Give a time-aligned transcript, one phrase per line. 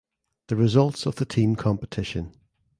[0.47, 2.33] The results of the team competition.